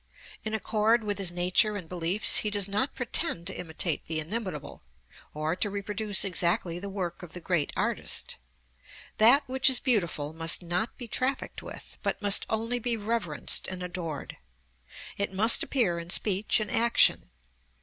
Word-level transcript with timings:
In 0.43 0.55
accord 0.55 1.03
with 1.03 1.19
his 1.19 1.31
nature 1.31 1.77
and 1.77 1.87
beliefs, 1.87 2.37
he 2.37 2.49
does 2.49 2.67
not 2.67 2.95
pretend 2.95 3.45
to 3.45 3.55
imitate 3.55 4.05
the 4.05 4.19
inimitable, 4.19 4.81
or 5.31 5.55
to 5.57 5.69
reproduce 5.69 6.25
exactly 6.25 6.79
the 6.79 6.89
work 6.89 7.21
of 7.21 7.33
the 7.33 7.39
Great 7.39 7.71
Artist. 7.75 8.37
That 9.19 9.47
which 9.47 9.69
is 9.69 9.79
beautiful 9.79 10.33
must 10.33 10.63
not 10.63 10.97
be 10.97 11.07
trafficked 11.07 11.61
with, 11.61 11.99
but 12.01 12.19
must 12.19 12.47
only 12.49 12.79
be 12.79 12.97
reverenced 12.97 13.67
and 13.67 13.83
adored. 13.83 14.37
It 15.19 15.31
must 15.33 15.61
appear 15.61 15.99
in 15.99 16.09
speech 16.09 16.59
and 16.59 16.71
action. 16.71 17.29